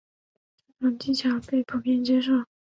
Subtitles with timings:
[0.79, 2.33] 这种技巧被普遍接受。